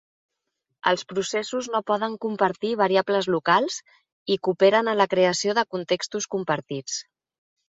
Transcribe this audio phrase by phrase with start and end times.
[0.91, 3.77] Els processos no poden compartir variables "locals"
[4.37, 6.99] i cooperen en la creació de contextos compartits.